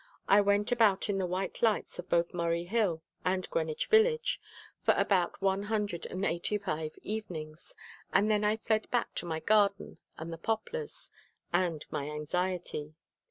[0.27, 4.41] I went about in the white lights of both Murray Hill and Greenwich Village
[4.81, 7.75] for about one hundred and eighty five evenings,
[8.11, 11.11] and then I fled back to my garden and the poplars
[11.53, 12.95] and my anxiety.